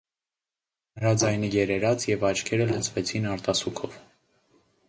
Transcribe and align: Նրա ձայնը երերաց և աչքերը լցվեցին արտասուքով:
Նրա 1.01 1.11
ձայնը 1.23 1.51
երերաց 1.57 2.07
և 2.13 2.25
աչքերը 2.31 2.67
լցվեցին 2.73 3.31
արտասուքով: 3.35 4.01